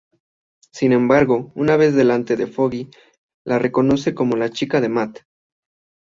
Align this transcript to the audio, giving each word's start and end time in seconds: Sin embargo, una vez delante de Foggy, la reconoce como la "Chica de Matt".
Sin 0.71 0.93
embargo, 0.93 1.51
una 1.53 1.77
vez 1.77 1.93
delante 1.93 2.35
de 2.35 2.47
Foggy, 2.47 2.89
la 3.45 3.59
reconoce 3.59 4.15
como 4.15 4.35
la 4.35 4.49
"Chica 4.49 4.81
de 4.81 4.89
Matt". 4.89 5.19